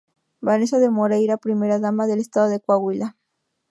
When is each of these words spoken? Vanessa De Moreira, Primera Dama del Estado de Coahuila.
Vanessa 0.47 0.79
De 0.79 0.89
Moreira, 0.89 1.37
Primera 1.37 1.77
Dama 1.77 2.07
del 2.07 2.21
Estado 2.21 2.49
de 2.49 2.59
Coahuila. 2.59 3.15